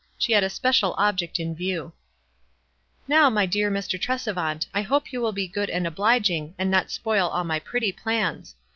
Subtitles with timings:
[0.17, 1.93] She had a special object in view.
[3.07, 4.01] "Now, my dear Mr.
[4.01, 7.91] Tresevant, I hope you will be good and obliging, and not spoil all my pretty
[7.91, 8.55] plans.